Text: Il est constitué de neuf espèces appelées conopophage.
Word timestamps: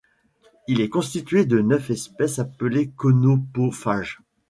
Il 0.67 0.81
est 0.81 0.89
constitué 0.89 1.45
de 1.45 1.59
neuf 1.59 1.91
espèces 1.91 2.39
appelées 2.39 2.89
conopophage. 2.89 4.17